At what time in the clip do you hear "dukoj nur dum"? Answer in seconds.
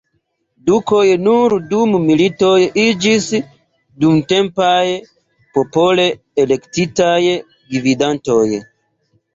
0.69-1.93